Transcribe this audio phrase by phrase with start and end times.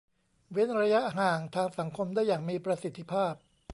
[0.51, 3.33] เว้นระยะห่างทางสังคมได้อย่างมีประสิทธิภาพ